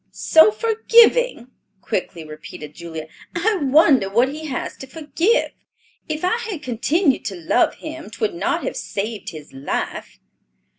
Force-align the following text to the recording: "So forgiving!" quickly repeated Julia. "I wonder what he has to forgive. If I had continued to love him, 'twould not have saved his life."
"So 0.13 0.49
forgiving!" 0.49 1.51
quickly 1.79 2.23
repeated 2.23 2.73
Julia. 2.73 3.05
"I 3.35 3.57
wonder 3.57 4.09
what 4.09 4.29
he 4.29 4.45
has 4.47 4.75
to 4.77 4.87
forgive. 4.87 5.51
If 6.09 6.23
I 6.25 6.37
had 6.37 6.63
continued 6.63 7.23
to 7.25 7.35
love 7.35 7.75
him, 7.75 8.09
'twould 8.09 8.33
not 8.33 8.63
have 8.63 8.75
saved 8.75 9.29
his 9.29 9.53
life." 9.53 10.17